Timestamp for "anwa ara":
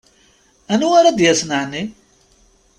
0.73-1.17